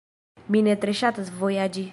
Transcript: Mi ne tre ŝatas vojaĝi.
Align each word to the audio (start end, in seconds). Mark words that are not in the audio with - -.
Mi 0.55 0.63
ne 0.69 0.75
tre 0.85 0.97
ŝatas 1.03 1.33
vojaĝi. 1.43 1.89